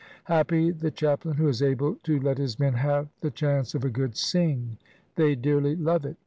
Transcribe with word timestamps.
Happy 0.23 0.71
the 0.71 0.89
chaplain 0.89 1.35
who 1.37 1.47
is 1.47 1.61
able 1.61 1.93
to 2.01 2.19
let 2.19 2.39
his 2.39 2.57
men 2.57 2.73
have 2.73 3.09
the 3.19 3.29
chance 3.29 3.75
of 3.75 3.85
a 3.85 3.89
good 3.91 4.17
sing. 4.17 4.79
They 5.15 5.35
dearly 5.35 5.75
love 5.75 6.05
it. 6.07 6.17